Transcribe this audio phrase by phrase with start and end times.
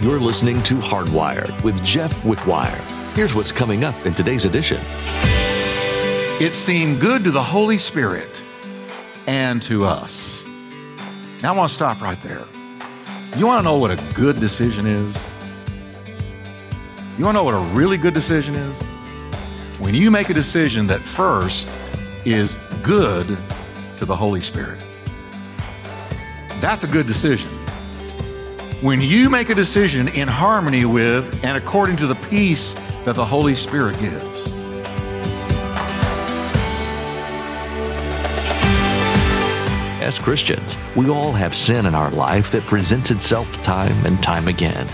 [0.00, 2.80] You're listening to Hardwired with Jeff Wickwire.
[3.16, 4.80] Here's what's coming up in today's edition.
[6.40, 8.40] It seemed good to the Holy Spirit
[9.26, 10.44] and to us.
[11.42, 12.44] Now I want to stop right there.
[13.36, 15.26] You want to know what a good decision is?
[17.18, 18.80] You want to know what a really good decision is?
[19.80, 21.66] When you make a decision that first
[22.24, 23.36] is good
[23.96, 24.78] to the Holy Spirit.
[26.60, 27.57] That's a good decision.
[28.80, 33.24] When you make a decision in harmony with and according to the peace that the
[33.24, 34.52] Holy Spirit gives.
[40.00, 44.46] As Christians, we all have sin in our life that presents itself time and time
[44.46, 44.86] again.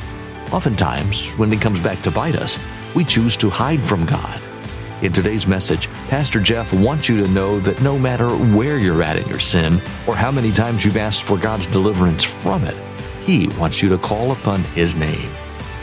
[0.51, 2.59] Oftentimes, when it comes back to bite us,
[2.95, 4.41] we choose to hide from God.
[5.03, 9.19] In today's message, Pastor Jeff wants you to know that no matter where you're at
[9.19, 9.75] in your sin
[10.07, 12.77] or how many times you've asked for God's deliverance from it,
[13.25, 15.31] He wants you to call upon His name.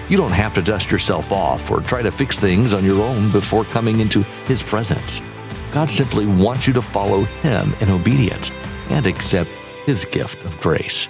[0.09, 3.31] You don't have to dust yourself off or try to fix things on your own
[3.31, 5.22] before coming into His presence.
[5.72, 8.52] God simply wants you to follow Him in obedience
[8.89, 9.50] and accept
[9.86, 11.08] His gift of grace.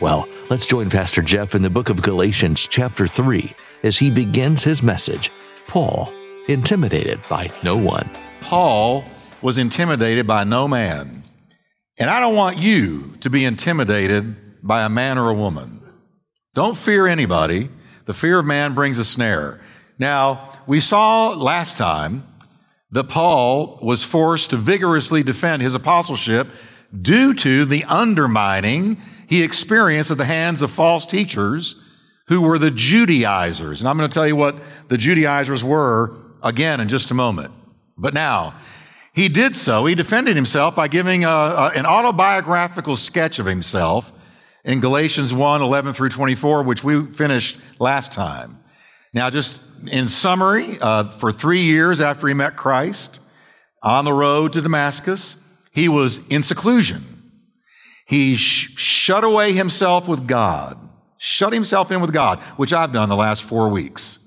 [0.00, 4.62] Well, let's join Pastor Jeff in the book of Galatians, chapter 3, as he begins
[4.62, 5.30] his message
[5.66, 6.12] Paul,
[6.48, 8.08] intimidated by no one.
[8.40, 9.04] Paul
[9.40, 11.22] was intimidated by no man.
[11.98, 15.80] And I don't want you to be intimidated by a man or a woman.
[16.54, 17.68] Don't fear anybody.
[18.06, 19.60] The fear of man brings a snare.
[19.98, 22.26] Now, we saw last time
[22.90, 26.48] that Paul was forced to vigorously defend his apostleship
[26.98, 31.74] due to the undermining he experienced at the hands of false teachers
[32.28, 33.80] who were the Judaizers.
[33.80, 34.56] And I'm going to tell you what
[34.88, 37.52] the Judaizers were again in just a moment.
[37.98, 38.54] But now,
[39.12, 39.86] he did so.
[39.86, 44.12] He defended himself by giving a, a, an autobiographical sketch of himself
[44.66, 48.58] in Galatians 1, 11 through 24, which we finished last time.
[49.14, 53.20] Now, just in summary, uh, for three years after he met Christ
[53.82, 55.42] on the road to Damascus,
[55.72, 57.04] he was in seclusion.
[58.06, 60.76] He sh- shut away himself with God,
[61.16, 64.18] shut himself in with God, which I've done the last four weeks.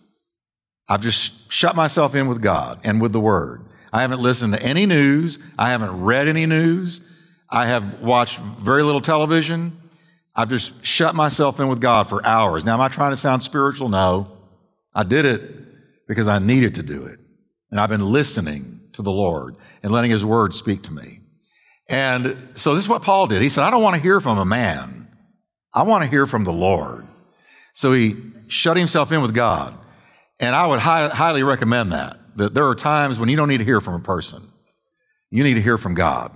[0.88, 3.66] I've just shut myself in with God and with the Word.
[3.91, 5.38] I haven't listened to any news.
[5.58, 7.02] I haven't read any news.
[7.50, 9.78] I have watched very little television.
[10.40, 12.64] I've just shut myself in with God for hours.
[12.64, 13.90] Now, am I trying to sound spiritual?
[13.90, 14.32] No.
[14.96, 17.20] I did it because I needed to do it.
[17.70, 21.20] And I've been listening to the Lord and letting His Word speak to me.
[21.90, 23.42] And so this is what Paul did.
[23.42, 25.10] He said, I don't want to hear from a man.
[25.74, 27.06] I want to hear from the Lord.
[27.74, 28.16] So he
[28.48, 29.78] shut himself in with God.
[30.40, 33.58] And I would high, highly recommend that, that there are times when you don't need
[33.58, 34.42] to hear from a person.
[35.32, 36.32] You need to hear from God.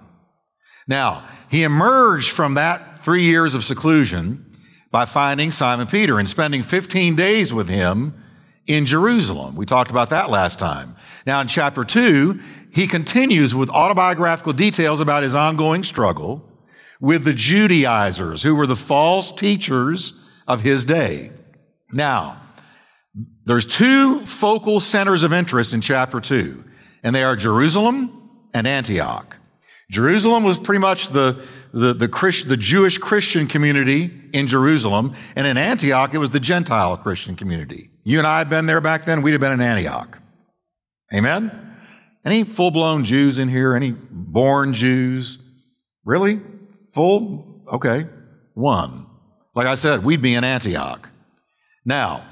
[0.89, 4.45] Now, he emerged from that three years of seclusion
[4.91, 8.13] by finding Simon Peter and spending 15 days with him
[8.65, 9.55] in Jerusalem.
[9.55, 10.95] We talked about that last time.
[11.25, 12.39] Now in chapter two,
[12.71, 16.49] he continues with autobiographical details about his ongoing struggle
[16.99, 20.13] with the Judaizers, who were the false teachers
[20.47, 21.31] of his day.
[21.91, 22.41] Now,
[23.45, 26.63] there's two focal centers of interest in chapter two,
[27.03, 29.37] and they are Jerusalem and Antioch.
[29.91, 35.47] Jerusalem was pretty much the, the, the, Christ, the Jewish Christian community in Jerusalem, and
[35.47, 37.89] in Antioch, it was the Gentile Christian community.
[38.03, 40.19] You and I had been there back then, we'd have been in Antioch.
[41.13, 41.75] Amen?
[42.23, 43.75] Any full blown Jews in here?
[43.75, 45.39] Any born Jews?
[46.05, 46.39] Really?
[46.93, 47.63] Full?
[47.73, 48.07] Okay.
[48.53, 49.07] One.
[49.55, 51.09] Like I said, we'd be in Antioch.
[51.85, 52.25] Now,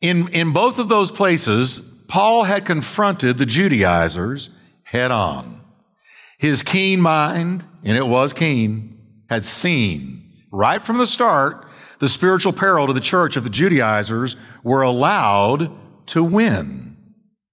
[0.00, 4.50] in, in both of those places, Paul had confronted the Judaizers
[4.84, 5.59] head on.
[6.40, 11.66] His keen mind, and it was keen, had seen right from the start
[11.98, 15.70] the spiritual peril to the church if the Judaizers were allowed
[16.06, 16.96] to win.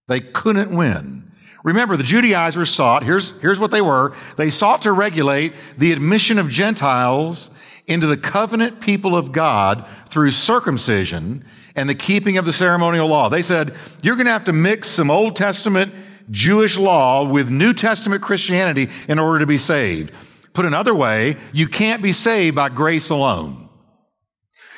[0.07, 1.29] They couldn't win.
[1.65, 4.15] Remember, the Judaizers sought, here's, here's what they were.
[4.37, 7.51] They sought to regulate the admission of Gentiles
[7.87, 11.43] into the covenant people of God through circumcision
[11.75, 13.27] and the keeping of the ceremonial law.
[13.27, 15.93] They said, you're going to have to mix some Old Testament
[16.29, 20.11] Jewish law with New Testament Christianity in order to be saved.
[20.53, 23.69] Put another way, you can't be saved by grace alone.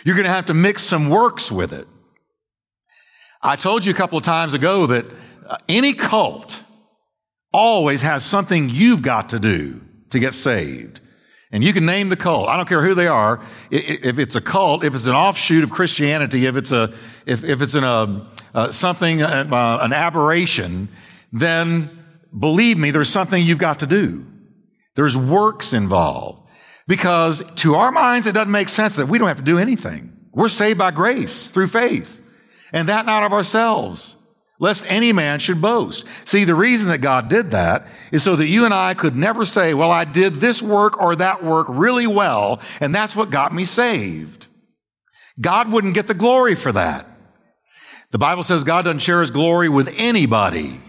[0.04, 1.88] You're going to have to mix some works with it.
[3.42, 5.06] I told you a couple of times ago that
[5.48, 6.62] uh, any cult
[7.52, 11.00] always has something you've got to do to get saved.
[11.52, 12.48] And you can name the cult.
[12.48, 13.42] I don't care who they are.
[13.72, 16.94] If it's a cult, if it's an offshoot of Christianity, if it's a,
[17.26, 20.90] if, if it's an, uh, uh, something, uh, uh an aberration,
[21.32, 22.04] then
[22.38, 24.26] believe me, there's something you've got to do.
[24.96, 26.48] There's works involved.
[26.88, 30.12] Because to our minds, it doesn't make sense that we don't have to do anything.
[30.34, 32.22] We're saved by grace through faith,
[32.74, 34.16] and that not of ourselves,
[34.60, 36.06] lest any man should boast.
[36.28, 39.46] See, the reason that God did that is so that you and I could never
[39.46, 43.54] say, well, I did this work or that work really well, and that's what got
[43.54, 44.48] me saved.
[45.40, 47.06] God wouldn't get the glory for that.
[48.12, 50.82] The Bible says God doesn't share his glory with anybody.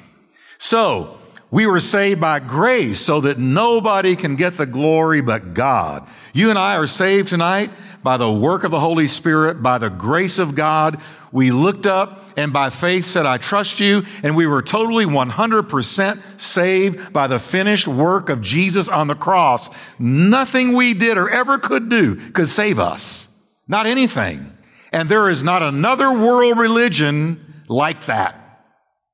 [0.63, 1.17] So,
[1.51, 6.07] we were saved by grace so that nobody can get the glory but God.
[6.35, 7.71] You and I are saved tonight
[8.03, 11.01] by the work of the Holy Spirit, by the grace of God.
[11.33, 14.05] We looked up and by faith said, I trust you.
[14.23, 19.71] And we were totally 100% saved by the finished work of Jesus on the cross.
[19.99, 23.35] Nothing we did or ever could do could save us.
[23.67, 24.53] Not anything.
[24.93, 28.40] And there is not another world religion like that.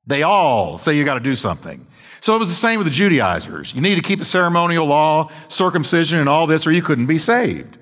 [0.07, 1.85] They all say you got to do something.
[2.21, 3.73] So it was the same with the Judaizers.
[3.73, 7.17] You need to keep the ceremonial law, circumcision, and all this, or you couldn't be
[7.17, 7.77] saved.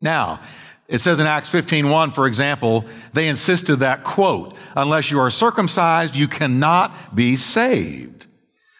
[0.00, 0.40] Now,
[0.88, 6.14] it says in Acts 15:1, for example, they insisted that, quote, unless you are circumcised,
[6.14, 8.26] you cannot be saved.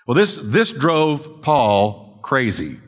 [0.06, 2.78] Well, this, this drove Paul crazy.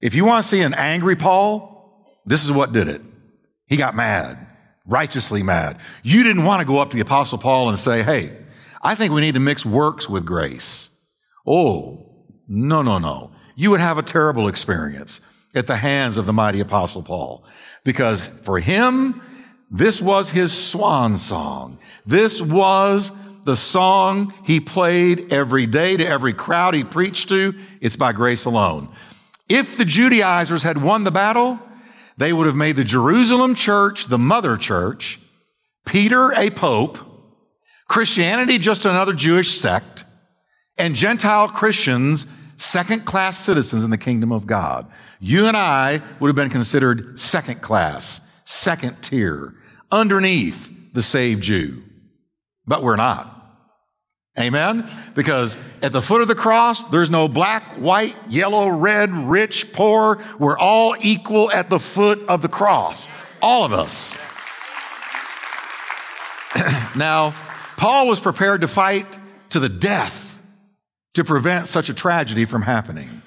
[0.00, 3.02] If you want to see an angry Paul, this is what did it.
[3.66, 4.38] He got mad,
[4.86, 5.78] righteously mad.
[6.02, 8.36] You didn't want to go up to the apostle Paul and say, hey,
[8.82, 10.90] I think we need to mix works with grace.
[11.46, 13.32] Oh, no, no, no.
[13.56, 15.20] You would have a terrible experience
[15.54, 17.44] at the hands of the mighty apostle Paul
[17.84, 19.20] because for him,
[19.70, 21.78] this was his swan song.
[22.06, 23.12] This was
[23.44, 27.54] the song he played every day to every crowd he preached to.
[27.80, 28.88] It's by grace alone.
[29.48, 31.58] If the Judaizers had won the battle,
[32.18, 35.18] they would have made the Jerusalem church the mother church,
[35.86, 36.98] Peter a pope,
[37.88, 40.04] Christianity just another Jewish sect,
[40.76, 42.26] and Gentile Christians
[42.56, 44.86] second class citizens in the kingdom of God.
[45.20, 49.54] You and I would have been considered second class, second tier,
[49.90, 51.82] underneath the saved Jew.
[52.66, 53.34] But we're not.
[54.38, 54.88] Amen?
[55.14, 60.22] Because at the foot of the cross, there's no black, white, yellow, red, rich, poor.
[60.38, 63.08] We're all equal at the foot of the cross.
[63.42, 64.16] All of us.
[66.96, 67.34] now,
[67.78, 69.18] Paul was prepared to fight
[69.50, 70.42] to the death
[71.14, 73.22] to prevent such a tragedy from happening.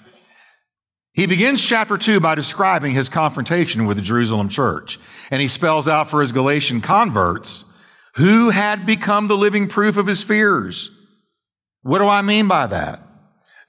[1.14, 5.00] He begins chapter 2 by describing his confrontation with the Jerusalem church,
[5.32, 7.64] and he spells out for his Galatian converts
[8.16, 10.92] who had become the living proof of his fears.
[11.82, 13.02] What do I mean by that?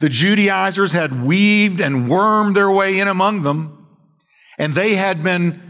[0.01, 3.87] The Judaizers had weaved and wormed their way in among them,
[4.59, 5.61] and they had been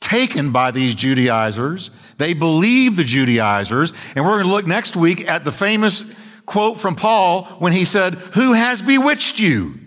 [0.00, 1.90] taken by these Judaizers.
[2.18, 6.04] They believed the Judaizers, and we're going to look next week at the famous
[6.46, 9.78] quote from Paul when he said, Who has bewitched you?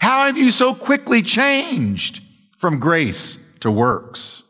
[0.00, 2.22] How have you so quickly changed
[2.58, 4.44] from grace to works?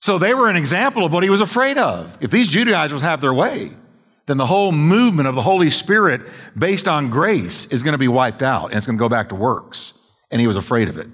[0.00, 2.16] So they were an example of what he was afraid of.
[2.20, 3.72] If these Judaizers have their way,
[4.26, 6.20] then the whole movement of the Holy Spirit
[6.56, 9.28] based on grace is going to be wiped out and it's going to go back
[9.28, 9.94] to works.
[10.30, 11.08] And he was afraid of it.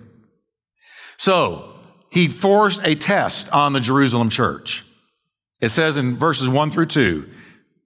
[1.16, 1.72] So
[2.12, 4.84] he forced a test on the Jerusalem church.
[5.62, 7.28] It says in verses one through two,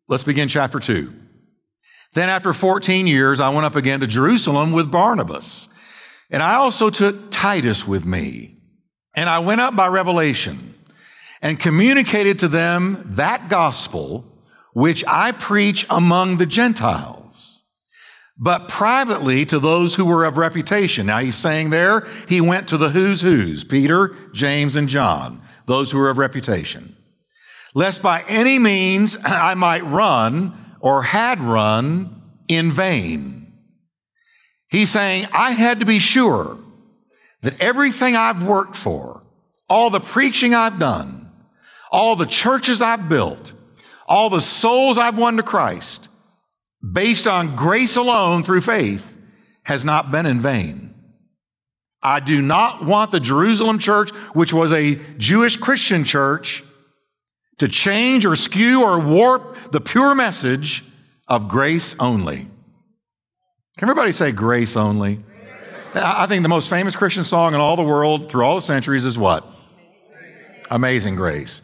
[0.08, 1.12] Let's begin chapter 2.
[2.14, 5.68] Then after 14 years, I went up again to Jerusalem with Barnabas.
[6.30, 8.56] And I also took Titus with me.
[9.14, 10.74] And I went up by revelation
[11.40, 14.24] and communicated to them that gospel
[14.72, 17.25] which I preach among the Gentiles,
[18.38, 21.06] but privately to those who were of reputation.
[21.06, 25.90] Now he's saying there, he went to the who's who's, Peter, James, and John, those
[25.90, 26.96] who were of reputation
[27.76, 33.52] lest by any means I might run or had run in vain.
[34.70, 36.58] He's saying, I had to be sure
[37.42, 39.22] that everything I've worked for,
[39.68, 41.30] all the preaching I've done,
[41.92, 43.52] all the churches I've built,
[44.08, 46.08] all the souls I've won to Christ,
[46.92, 49.16] based on grace alone through faith,
[49.64, 50.94] has not been in vain.
[52.02, 56.62] I do not want the Jerusalem church, which was a Jewish Christian church,
[57.58, 60.84] to change or skew or warp the pure message
[61.26, 62.48] of grace only.
[63.78, 65.24] Can everybody say grace only?
[65.94, 69.04] I think the most famous Christian song in all the world through all the centuries
[69.04, 69.46] is what?
[70.70, 71.62] Amazing Grace.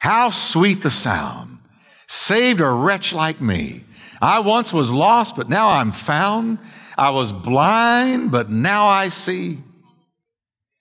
[0.00, 1.58] How sweet the sound.
[2.06, 3.84] Saved a wretch like me.
[4.24, 6.58] I once was lost, but now I'm found.
[6.96, 9.58] I was blind, but now I see.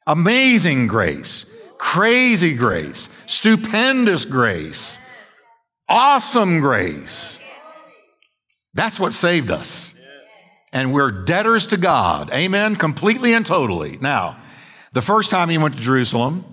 [0.08, 1.46] Amazing grace
[1.84, 4.98] crazy grace, stupendous grace,
[5.90, 7.42] awesome grace.
[8.74, 9.94] That's what saved us.
[10.72, 12.32] And we're debtors to God.
[12.32, 12.78] Amen.
[12.78, 13.98] Completely and totally.
[14.00, 14.38] Now,
[14.94, 16.46] the first time he went to Jerusalem,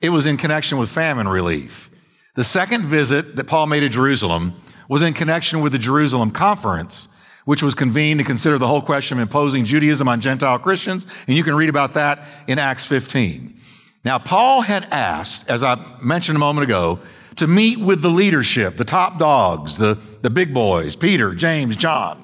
[0.00, 1.90] it was in connection with famine relief.
[2.36, 4.54] The second visit that Paul made to Jerusalem
[4.88, 7.08] was in connection with the Jerusalem conference,
[7.44, 11.06] which was convened to consider the whole question of imposing Judaism on Gentile Christians.
[11.26, 13.58] And you can read about that in Acts 15.
[14.04, 17.00] Now, Paul had asked, as I mentioned a moment ago,
[17.36, 22.22] to meet with the leadership, the top dogs, the, the big boys, Peter, James, John.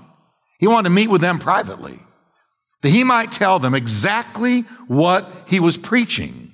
[0.59, 1.99] He wanted to meet with them privately,
[2.83, 6.53] that he might tell them exactly what he was preaching.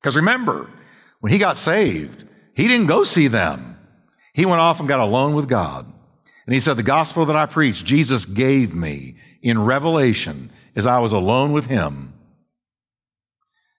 [0.00, 0.70] Because remember,
[1.20, 3.71] when he got saved, he didn't go see them.
[4.32, 5.86] He went off and got alone with God.
[6.46, 10.98] And he said, the gospel that I preach, Jesus gave me in revelation as I
[10.98, 12.14] was alone with him.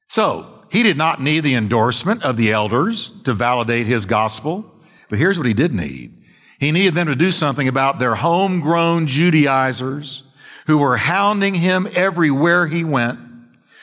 [0.08, 4.72] So he did not need the endorsement of the elders to validate his gospel.
[5.10, 6.22] But here's what he did need.
[6.60, 10.24] He needed them to do something about their homegrown Judaizers
[10.68, 13.20] who were hounding him everywhere he went,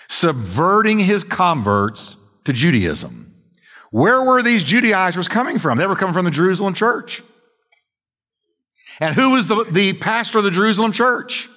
[0.08, 3.29] subverting his converts to Judaism.
[3.90, 5.78] Where were these Judaizers coming from?
[5.78, 7.22] They were coming from the Jerusalem church.
[9.00, 11.48] And who was the, the pastor of the Jerusalem church?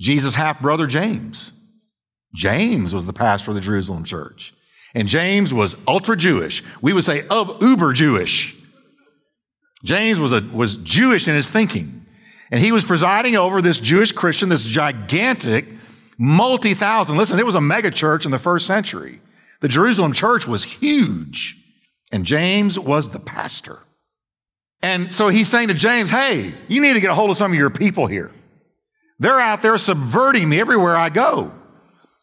[0.00, 1.52] Jesus' half brother James.
[2.34, 4.52] James was the pastor of the Jerusalem church.
[4.94, 6.62] And James was ultra Jewish.
[6.80, 7.24] We would say
[7.60, 8.54] uber Jewish.
[9.84, 12.06] James was, a, was Jewish in his thinking.
[12.50, 15.66] And he was presiding over this Jewish Christian, this gigantic,
[16.18, 19.20] multi thousand, listen, it was a mega church in the first century.
[19.66, 21.56] The Jerusalem church was huge,
[22.12, 23.80] and James was the pastor.
[24.80, 27.50] And so he's saying to James, hey, you need to get a hold of some
[27.50, 28.30] of your people here.
[29.18, 31.50] They're out there subverting me everywhere I go.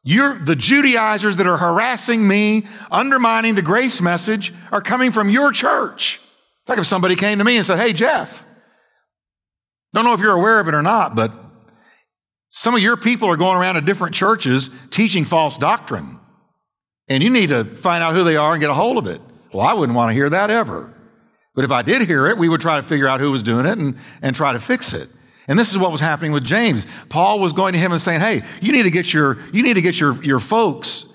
[0.06, 5.52] You're, the Judaizers that are harassing me, undermining the grace message, are coming from your
[5.52, 6.22] church.
[6.62, 8.46] It's like if somebody came to me and said, Hey, Jeff,
[9.94, 11.34] don't know if you're aware of it or not, but
[12.48, 16.22] some of your people are going around to different churches teaching false doctrine.
[17.14, 19.22] And you need to find out who they are and get a hold of it.
[19.54, 20.92] Well, I wouldn't want to hear that ever.
[21.54, 23.68] But if I did hear it, we would try to figure out who was doing
[23.68, 25.10] it and, and try to fix it.
[25.48, 26.88] And this is what was happening with James.
[27.10, 29.76] Paul was going to him and saying, Hey, you need to get your, you need
[29.76, 31.06] to get your, your folks,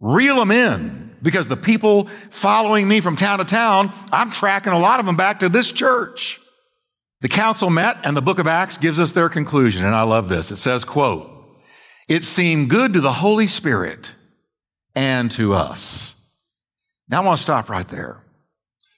[0.00, 4.78] reel them in because the people following me from town to town, I'm tracking a
[4.78, 6.40] lot of them back to this church.
[7.20, 9.84] The council met and the book of Acts gives us their conclusion.
[9.84, 10.50] And I love this.
[10.50, 11.28] It says, quote,
[12.08, 14.14] it seemed good to the Holy Spirit
[14.94, 16.16] and to us.
[17.08, 18.22] Now I want to stop right there.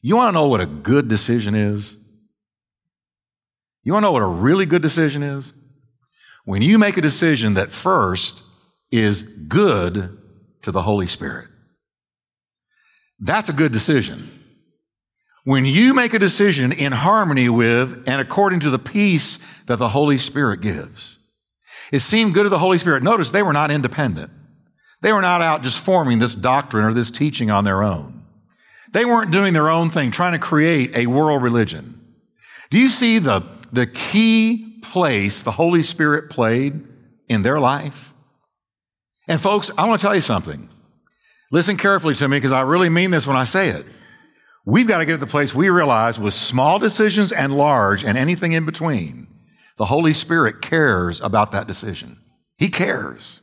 [0.02, 1.96] You want to know what a good decision is?
[3.82, 5.52] You want to know what a really good decision is?
[6.44, 8.42] When you make a decision that first
[8.90, 10.18] is good
[10.62, 11.48] to the Holy Spirit.
[13.18, 14.30] That's a good decision.
[15.44, 19.90] When you make a decision in harmony with and according to the peace that the
[19.90, 21.18] Holy Spirit gives.
[21.92, 23.02] It seemed good to the Holy Spirit.
[23.02, 24.30] Notice they were not independent.
[25.04, 28.22] They were not out just forming this doctrine or this teaching on their own.
[28.94, 32.02] They weren't doing their own thing, trying to create a world religion.
[32.70, 36.82] Do you see the, the key place the Holy Spirit played
[37.28, 38.14] in their life?
[39.28, 40.70] And folks, I want to tell you something.
[41.52, 43.84] Listen carefully to me because I really mean this when I say it.
[44.64, 48.16] We've got to get to the place we realize with small decisions and large and
[48.16, 49.26] anything in between,
[49.76, 52.20] the Holy Spirit cares about that decision.
[52.56, 53.42] He cares.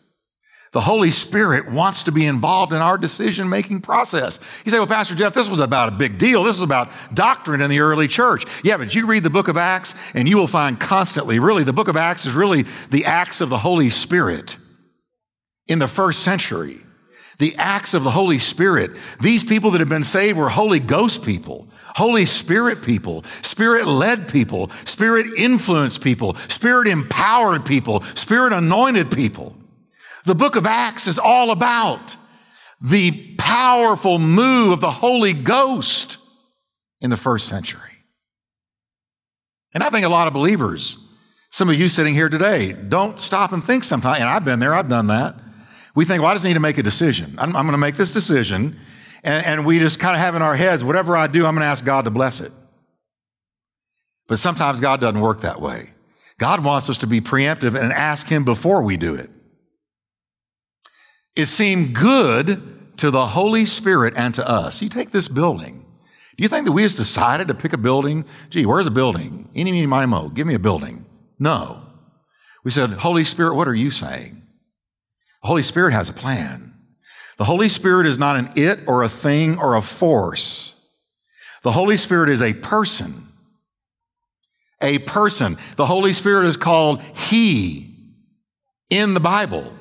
[0.71, 4.39] The Holy Spirit wants to be involved in our decision making process.
[4.63, 6.43] You say, well, Pastor Jeff, this was about a big deal.
[6.43, 8.45] This was about doctrine in the early church.
[8.63, 11.73] Yeah, but you read the book of Acts and you will find constantly, really, the
[11.73, 14.55] book of Acts is really the acts of the Holy Spirit
[15.67, 16.79] in the first century.
[17.37, 18.91] The acts of the Holy Spirit.
[19.19, 24.29] These people that have been saved were Holy Ghost people, Holy Spirit people, Spirit led
[24.29, 29.55] people, Spirit influenced people, Spirit empowered people, Spirit anointed people.
[30.25, 32.15] The book of Acts is all about
[32.79, 36.17] the powerful move of the Holy Ghost
[36.99, 37.81] in the first century.
[39.73, 40.97] And I think a lot of believers,
[41.49, 44.73] some of you sitting here today, don't stop and think sometimes, and I've been there,
[44.73, 45.35] I've done that.
[45.95, 47.35] We think, well, I just need to make a decision.
[47.37, 48.77] I'm, I'm going to make this decision.
[49.23, 51.65] And, and we just kind of have in our heads, whatever I do, I'm going
[51.65, 52.51] to ask God to bless it.
[54.27, 55.91] But sometimes God doesn't work that way.
[56.37, 59.29] God wants us to be preemptive and ask Him before we do it.
[61.35, 64.81] It seemed good to the Holy Spirit and to us.
[64.81, 65.85] You take this building.
[66.37, 68.25] Do you think that we just decided to pick a building?
[68.49, 69.49] Gee, where's a building?
[69.55, 70.29] Any, any, my, mo.
[70.29, 71.05] Give me a building.
[71.39, 71.83] No.
[72.63, 74.41] We said, Holy Spirit, what are you saying?
[75.41, 76.73] The Holy Spirit has a plan.
[77.37, 80.75] The Holy Spirit is not an it or a thing or a force.
[81.63, 83.27] The Holy Spirit is a person.
[84.81, 85.57] A person.
[85.75, 87.95] The Holy Spirit is called He
[88.89, 89.73] in the Bible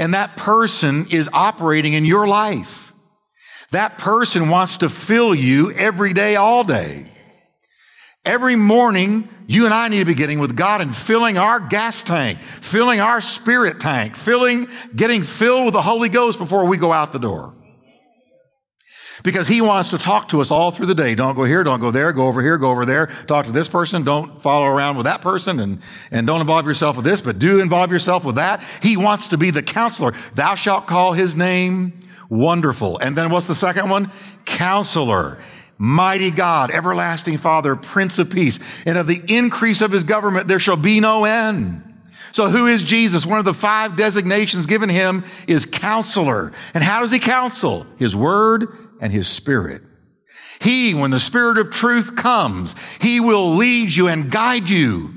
[0.00, 2.94] and that person is operating in your life.
[3.70, 7.12] That person wants to fill you every day, all day.
[8.24, 12.02] Every morning, you and I need to be getting with God and filling our gas
[12.02, 16.94] tank, filling our spirit tank, filling, getting filled with the Holy Ghost before we go
[16.94, 17.54] out the door.
[19.22, 21.14] Because he wants to talk to us all through the day.
[21.14, 23.68] Don't go here, don't go there, go over here, go over there, talk to this
[23.68, 27.38] person, don't follow around with that person, and, and don't involve yourself with this, but
[27.38, 28.62] do involve yourself with that.
[28.82, 30.14] He wants to be the counselor.
[30.34, 32.98] Thou shalt call his name wonderful.
[32.98, 34.10] And then what's the second one?
[34.44, 35.38] Counselor.
[35.76, 40.58] Mighty God, everlasting Father, Prince of Peace, and of the increase of his government there
[40.58, 41.82] shall be no end.
[42.32, 43.26] So who is Jesus?
[43.26, 46.52] One of the five designations given him is counselor.
[46.74, 47.86] And how does he counsel?
[47.98, 49.82] His word and his spirit.
[50.60, 55.14] He, when the spirit of truth comes, he will lead you and guide you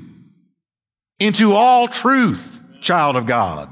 [1.18, 3.70] into all truth, child of God.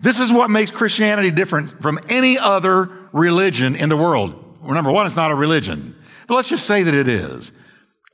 [0.00, 4.58] This is what makes Christianity different from any other religion in the world.
[4.60, 5.96] Well, number one, it's not a religion,
[6.26, 7.52] but let's just say that it is.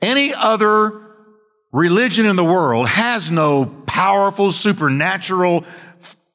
[0.01, 1.01] Any other
[1.71, 5.65] religion in the world has no powerful supernatural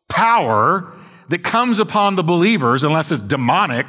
[0.09, 0.93] power
[1.29, 3.87] that comes upon the believers unless it's demonic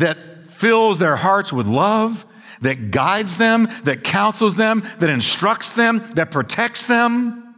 [0.00, 2.26] that fills their hearts with love,
[2.60, 7.54] that guides them, that counsels them, that instructs them, that protects them.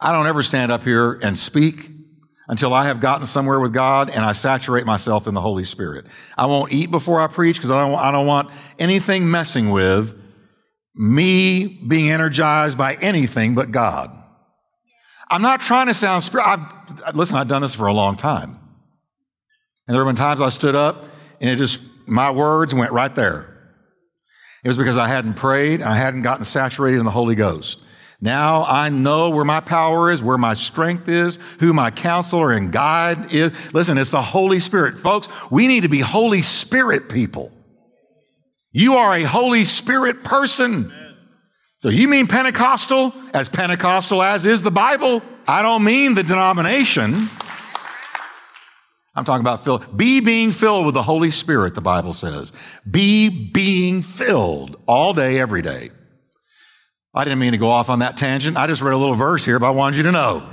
[0.00, 1.90] I don't ever stand up here and speak
[2.48, 6.06] until I have gotten somewhere with God and I saturate myself in the Holy Spirit.
[6.36, 10.18] I won't eat before I preach because I don't, I don't want anything messing with
[10.94, 14.10] me being energized by anything but God.
[15.30, 16.66] I'm not trying to sound spiritual.
[17.14, 18.57] Listen, I've done this for a long time.
[19.88, 21.06] And there have been times I stood up
[21.40, 23.54] and it just, my words went right there.
[24.62, 27.82] It was because I hadn't prayed and I hadn't gotten saturated in the Holy Ghost.
[28.20, 32.70] Now I know where my power is, where my strength is, who my counselor and
[32.70, 33.72] guide is.
[33.72, 34.98] Listen, it's the Holy Spirit.
[34.98, 37.50] Folks, we need to be Holy Spirit people.
[38.72, 40.92] You are a Holy Spirit person.
[41.80, 45.22] So you mean Pentecostal as Pentecostal as is the Bible?
[45.46, 47.30] I don't mean the denomination.
[49.18, 49.78] I'm talking about fill.
[49.78, 52.52] Be being filled with the Holy Spirit, the Bible says.
[52.88, 55.90] Be being filled all day, every day.
[57.12, 58.56] I didn't mean to go off on that tangent.
[58.56, 60.48] I just read a little verse here, but I wanted you to know.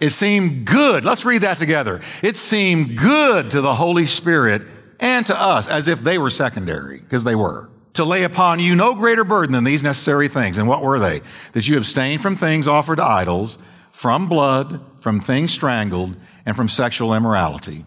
[0.00, 1.04] It seemed good.
[1.04, 2.00] Let's read that together.
[2.22, 4.62] It seemed good to the Holy Spirit
[4.98, 7.68] and to us as if they were secondary, because they were.
[7.94, 10.56] To lay upon you no greater burden than these necessary things.
[10.56, 11.20] And what were they?
[11.52, 13.58] That you abstain from things offered to idols,
[13.92, 17.84] from blood, from things strangled, and from sexual immorality.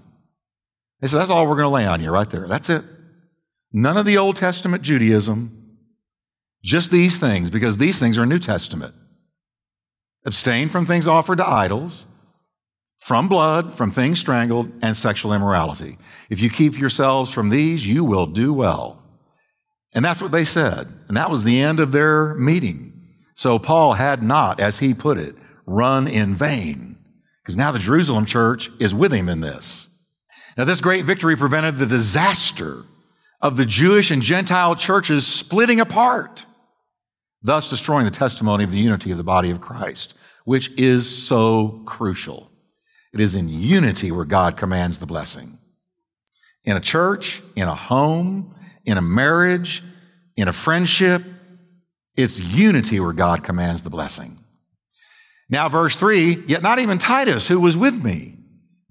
[1.01, 2.47] They said, that's all we're going to lay on you right there.
[2.47, 2.83] That's it.
[3.73, 5.77] None of the Old Testament Judaism,
[6.63, 8.93] just these things, because these things are New Testament.
[10.25, 12.05] Abstain from things offered to idols,
[12.99, 15.97] from blood, from things strangled, and sexual immorality.
[16.29, 19.01] If you keep yourselves from these, you will do well.
[19.93, 20.87] And that's what they said.
[21.07, 22.93] And that was the end of their meeting.
[23.33, 26.96] So Paul had not, as he put it, run in vain.
[27.47, 29.87] Because now the Jerusalem church is with him in this.
[30.57, 32.83] Now, this great victory prevented the disaster
[33.39, 36.45] of the Jewish and Gentile churches splitting apart,
[37.41, 41.83] thus destroying the testimony of the unity of the body of Christ, which is so
[41.85, 42.51] crucial.
[43.13, 45.57] It is in unity where God commands the blessing.
[46.65, 49.83] In a church, in a home, in a marriage,
[50.35, 51.23] in a friendship,
[52.17, 54.37] it's unity where God commands the blessing.
[55.49, 58.37] Now, verse 3 Yet not even Titus, who was with me,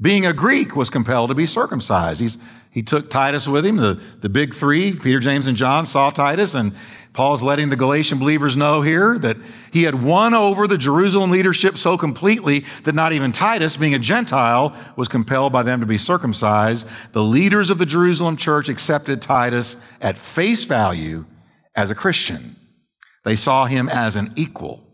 [0.00, 2.20] being a Greek, was compelled to be circumcised.
[2.20, 2.36] He's,
[2.70, 3.76] he took Titus with him.
[3.76, 6.74] The, the big three, Peter, James, and John, saw Titus, and
[7.14, 9.38] Paul's letting the Galatian believers know here that
[9.72, 13.98] he had won over the Jerusalem leadership so completely that not even Titus, being a
[13.98, 16.86] Gentile, was compelled by them to be circumcised.
[17.12, 21.24] The leaders of the Jerusalem church accepted Titus at face value
[21.74, 22.56] as a Christian.
[23.24, 24.85] They saw him as an equal.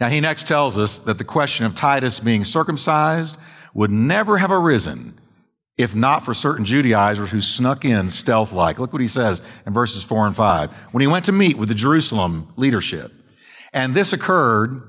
[0.00, 3.36] Now, he next tells us that the question of Titus being circumcised
[3.74, 5.18] would never have arisen
[5.78, 8.80] if not for certain Judaizers who snuck in stealth like.
[8.80, 10.72] Look what he says in verses four and five.
[10.90, 13.12] When he went to meet with the Jerusalem leadership,
[13.72, 14.82] and this occurred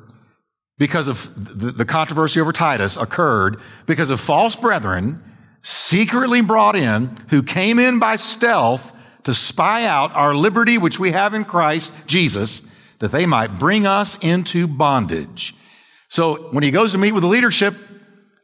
[0.79, 5.21] because of the controversy over Titus occurred because of false brethren
[5.61, 11.11] secretly brought in who came in by stealth to spy out our liberty which we
[11.11, 12.61] have in Christ Jesus
[12.99, 15.55] that they might bring us into bondage.
[16.09, 17.75] So when he goes to meet with the leadership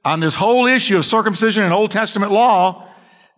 [0.04, 2.88] on this whole issue of circumcision and Old Testament law,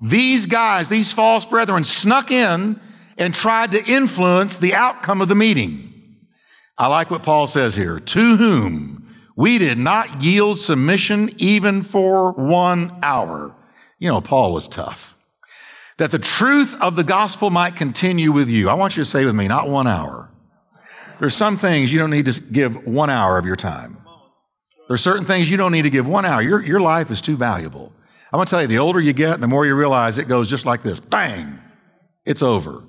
[0.02, 2.80] these guys, these false brethren snuck in
[3.18, 5.94] and tried to influence the outcome of the meeting.
[6.78, 8.00] I like what Paul says here.
[8.00, 13.56] To whom we did not yield submission even for one hour.
[13.98, 15.16] You know, Paul was tough.
[15.98, 18.70] That the truth of the gospel might continue with you.
[18.70, 20.30] I want you to say with me, not one hour.
[21.20, 23.98] There's some things you don't need to give one hour of your time.
[24.88, 26.42] There's certain things you don't need to give one hour.
[26.42, 27.92] Your, your life is too valuable.
[28.32, 30.50] I'm going to tell you, the older you get, the more you realize it goes
[30.50, 31.00] just like this.
[31.00, 31.60] Bang!
[32.26, 32.84] It's over.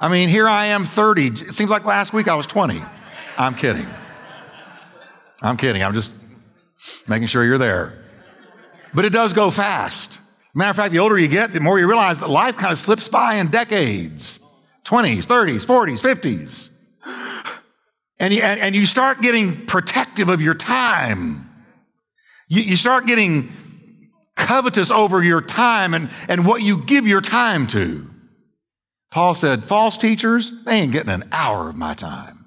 [0.00, 1.26] I mean, here I am 30.
[1.26, 2.80] It seems like last week I was 20.
[3.36, 3.86] I'm kidding.
[5.42, 5.82] I'm kidding.
[5.82, 6.14] I'm just
[7.08, 8.04] making sure you're there.
[8.94, 10.20] But it does go fast.
[10.54, 12.78] Matter of fact, the older you get, the more you realize that life kind of
[12.78, 14.40] slips by in decades
[14.84, 16.70] 20s, 30s, 40s, 50s.
[18.18, 21.50] And you, and, you start getting protective of your time.
[22.48, 23.52] You, you start getting
[24.36, 28.08] covetous over your time and, and what you give your time to.
[29.10, 32.46] Paul said, false teachers, they ain't getting an hour of my time.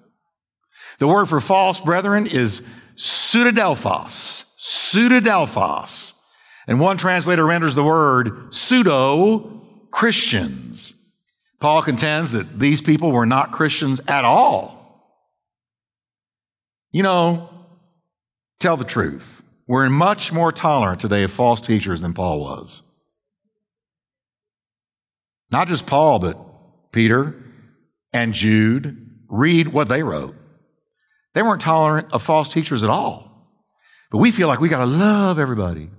[0.99, 2.61] The word for false, brethren, is
[2.95, 4.45] pseudadelphos.
[4.57, 6.13] Pseudodelphos.
[6.67, 10.93] And one translator renders the word pseudo Christians.
[11.59, 14.78] Paul contends that these people were not Christians at all.
[16.91, 17.49] You know,
[18.59, 19.43] tell the truth.
[19.67, 22.83] We're much more tolerant today of false teachers than Paul was.
[25.51, 26.37] Not just Paul, but
[26.91, 27.35] Peter
[28.11, 29.05] and Jude.
[29.27, 30.35] Read what they wrote.
[31.35, 33.29] They weren't tolerant of false teachers at all.
[34.11, 35.89] But we feel like we got to love everybody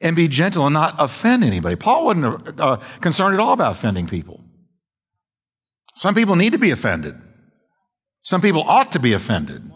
[0.00, 1.76] and be gentle and not offend anybody.
[1.76, 4.42] Paul wasn't uh, concerned at all about offending people.
[5.94, 7.20] Some people need to be offended.
[8.22, 9.70] Some people ought to be offended.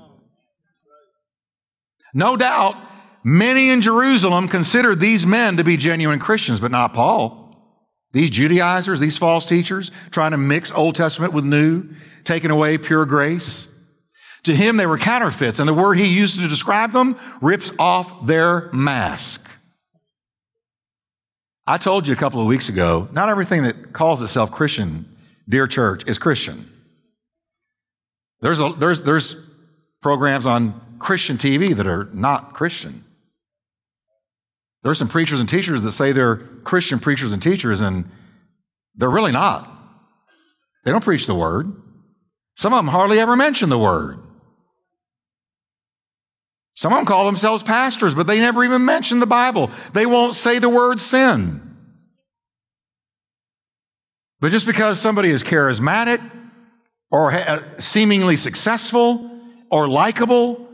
[2.14, 2.76] No doubt,
[3.24, 7.42] many in Jerusalem considered these men to be genuine Christians, but not Paul.
[8.12, 11.88] These Judaizers, these false teachers, trying to mix Old Testament with New,
[12.22, 13.66] taking away pure grace.
[14.44, 18.26] To him, they were counterfeits, and the word he used to describe them rips off
[18.26, 19.50] their mask.
[21.66, 25.06] I told you a couple of weeks ago, not everything that calls itself Christian,
[25.48, 26.70] dear church, is Christian.
[28.42, 29.34] There's, a, there's, there's
[30.02, 33.04] programs on Christian TV that are not Christian.
[34.82, 38.06] There are some preachers and teachers that say they're Christian preachers and teachers, and
[38.94, 39.70] they're really not.
[40.84, 41.70] They don't preach the word.
[42.56, 44.18] Some of them hardly ever mention the word.
[46.72, 49.70] Some of them call themselves pastors, but they never even mention the Bible.
[49.92, 51.60] They won't say the word sin.
[54.40, 56.22] But just because somebody is charismatic
[57.10, 59.30] or uh, seemingly successful
[59.70, 60.64] or likable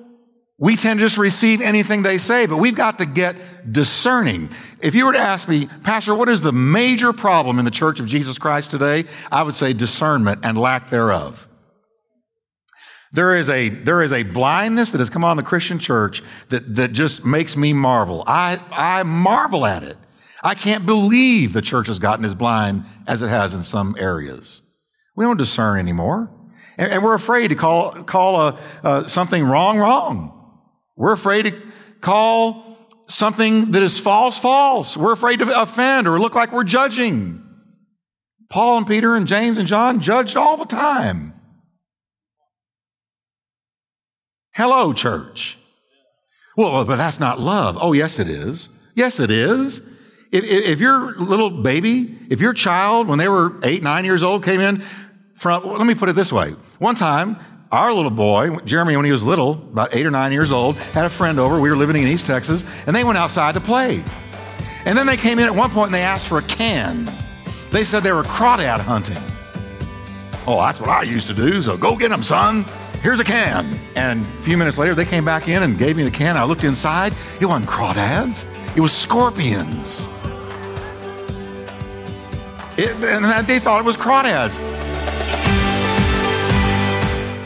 [0.60, 3.34] we tend to just receive anything they say, but we've got to get
[3.72, 4.50] discerning.
[4.80, 7.98] If you were to ask me, Pastor, what is the major problem in the church
[7.98, 9.04] of Jesus Christ today?
[9.32, 11.48] I would say discernment and lack thereof.
[13.10, 16.76] There is a, there is a blindness that has come on the Christian church that,
[16.76, 18.22] that just makes me marvel.
[18.26, 19.96] I, I marvel at it.
[20.44, 24.60] I can't believe the church has gotten as blind as it has in some areas.
[25.16, 26.30] We don't discern anymore.
[26.76, 30.36] And, and we're afraid to call, call a, uh, something wrong, wrong.
[31.00, 31.62] We're afraid to
[32.02, 34.98] call something that is false, false.
[34.98, 37.42] We're afraid to offend or look like we're judging.
[38.50, 41.32] Paul and Peter and James and John judged all the time.
[44.52, 45.56] Hello, church.
[46.54, 47.78] Well, but that's not love.
[47.80, 48.68] Oh, yes, it is.
[48.94, 49.78] Yes, it is.
[50.30, 54.44] If, if, your little baby, if your child, when they were eight, nine years old,
[54.44, 54.84] came in
[55.34, 56.50] from, let me put it this way.
[56.78, 57.38] One time,
[57.70, 61.04] our little boy, Jeremy, when he was little, about eight or nine years old, had
[61.04, 61.60] a friend over.
[61.60, 64.02] We were living in East Texas, and they went outside to play.
[64.84, 67.08] And then they came in at one point and they asked for a can.
[67.70, 69.18] They said they were crawdad hunting.
[70.46, 72.64] Oh, that's what I used to do, so go get them, son.
[73.02, 73.78] Here's a can.
[73.94, 76.36] And a few minutes later, they came back in and gave me the can.
[76.36, 77.12] I looked inside.
[77.40, 80.08] It wasn't crawdads, it was scorpions.
[82.76, 84.89] It, and they thought it was crawdads.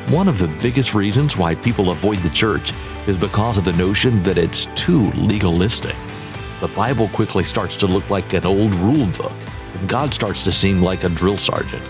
[0.09, 2.75] One of the biggest reasons why people avoid the church
[3.07, 5.97] is because of the notion that it's too legalistic.
[6.61, 9.33] The Bible quickly starts to look like an old rule book,
[9.73, 11.83] and God starts to seem like a drill sergeant.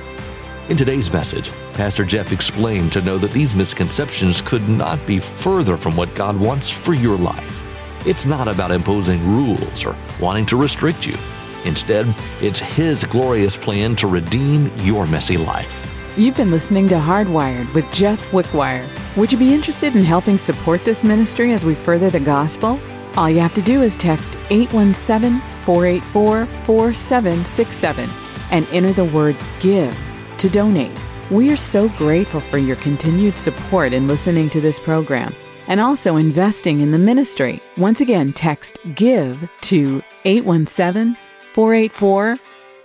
[0.68, 5.76] In today's message, Pastor Jeff explained to know that these misconceptions could not be further
[5.76, 8.06] from what God wants for your life.
[8.06, 11.16] It's not about imposing rules or wanting to restrict you.
[11.64, 15.93] Instead, it's His glorious plan to redeem your messy life.
[16.16, 18.86] You've been listening to Hardwired with Jeff Wickwire.
[19.16, 22.78] Would you be interested in helping support this ministry as we further the gospel?
[23.16, 28.08] All you have to do is text 817 484 4767
[28.52, 29.98] and enter the word GIVE
[30.38, 30.96] to donate.
[31.32, 35.34] We are so grateful for your continued support in listening to this program
[35.66, 37.60] and also investing in the ministry.
[37.76, 41.16] Once again, text GIVE to 817
[41.54, 42.36] 484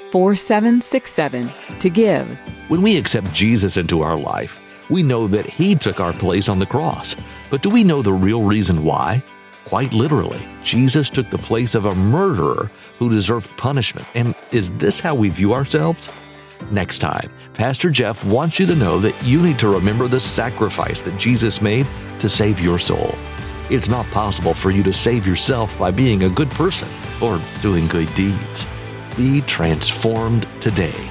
[0.10, 2.59] 4767 to give.
[2.70, 6.60] When we accept Jesus into our life, we know that He took our place on
[6.60, 7.16] the cross.
[7.50, 9.24] But do we know the real reason why?
[9.66, 14.06] Quite literally, Jesus took the place of a murderer who deserved punishment.
[14.14, 16.10] And is this how we view ourselves?
[16.70, 21.02] Next time, Pastor Jeff wants you to know that you need to remember the sacrifice
[21.02, 21.88] that Jesus made
[22.20, 23.16] to save your soul.
[23.72, 26.88] It's not possible for you to save yourself by being a good person
[27.20, 28.68] or doing good deeds.
[29.18, 31.10] Be transformed today.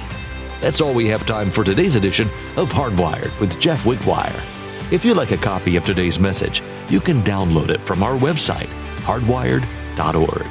[0.61, 4.43] That's all we have time for today's edition of Hardwired with Jeff Wickwire.
[4.91, 8.69] If you'd like a copy of today's message, you can download it from our website,
[9.03, 10.47] hardwired.org.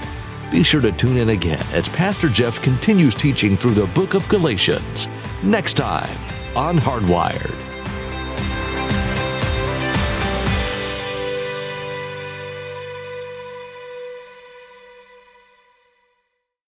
[0.50, 4.28] Be sure to tune in again as Pastor Jeff continues teaching through the book of
[4.28, 5.08] Galatians
[5.42, 6.16] next time
[6.56, 7.67] on Hardwired.